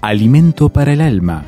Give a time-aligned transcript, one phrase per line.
[0.00, 1.44] Alimento para el alma.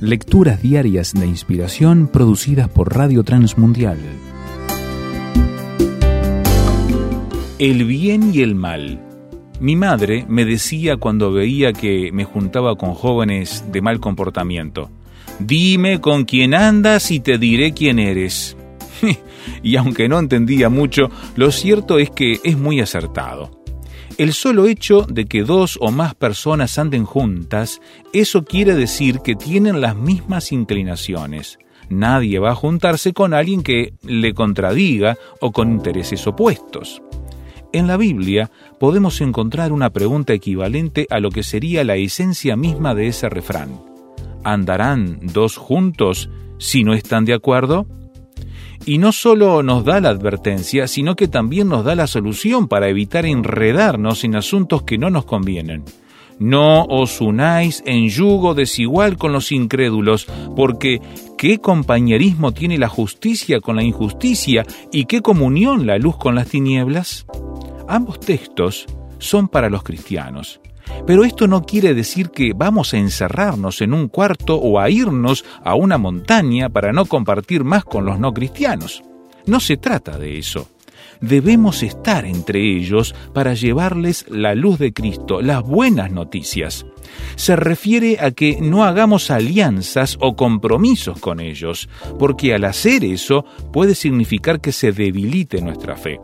[0.00, 3.98] Lecturas diarias de inspiración producidas por Radio Transmundial.
[7.58, 9.00] El bien y el mal.
[9.58, 14.88] Mi madre me decía cuando veía que me juntaba con jóvenes de mal comportamiento,
[15.40, 18.56] dime con quién andas y te diré quién eres.
[19.64, 23.59] y aunque no entendía mucho, lo cierto es que es muy acertado.
[24.18, 27.80] El solo hecho de que dos o más personas anden juntas,
[28.12, 31.58] eso quiere decir que tienen las mismas inclinaciones.
[31.88, 37.02] Nadie va a juntarse con alguien que le contradiga o con intereses opuestos.
[37.72, 42.94] En la Biblia podemos encontrar una pregunta equivalente a lo que sería la esencia misma
[42.94, 43.80] de ese refrán.
[44.44, 47.86] ¿Andarán dos juntos si no están de acuerdo?
[48.86, 52.88] Y no solo nos da la advertencia, sino que también nos da la solución para
[52.88, 55.84] evitar enredarnos en asuntos que no nos convienen.
[56.38, 61.02] No os unáis en yugo desigual con los incrédulos, porque
[61.36, 66.48] ¿qué compañerismo tiene la justicia con la injusticia y qué comunión la luz con las
[66.48, 67.26] tinieblas?
[67.86, 68.86] Ambos textos
[69.18, 70.60] son para los cristianos.
[71.06, 75.44] Pero esto no quiere decir que vamos a encerrarnos en un cuarto o a irnos
[75.64, 79.02] a una montaña para no compartir más con los no cristianos.
[79.46, 80.68] No se trata de eso.
[81.20, 86.86] Debemos estar entre ellos para llevarles la luz de Cristo, las buenas noticias.
[87.36, 91.88] Se refiere a que no hagamos alianzas o compromisos con ellos,
[92.18, 96.18] porque al hacer eso puede significar que se debilite nuestra fe.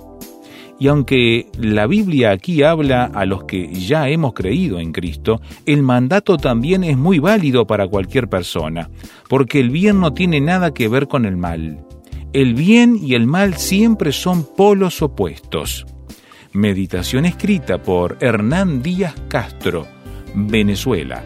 [0.79, 5.83] Y aunque la Biblia aquí habla a los que ya hemos creído en Cristo, el
[5.83, 8.91] mandato también es muy válido para cualquier persona,
[9.29, 11.85] porque el bien no tiene nada que ver con el mal.
[12.33, 15.87] El bien y el mal siempre son polos opuestos.
[16.53, 19.87] Meditación escrita por Hernán Díaz Castro,
[20.35, 21.23] Venezuela.